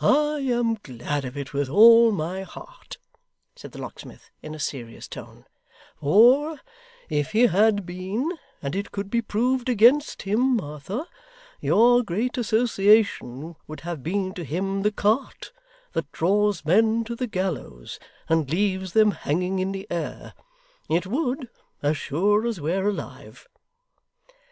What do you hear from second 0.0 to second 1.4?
'I am glad of